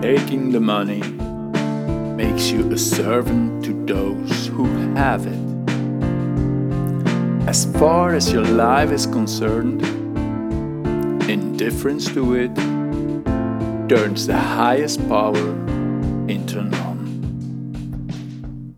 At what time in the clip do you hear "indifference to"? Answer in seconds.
11.28-12.34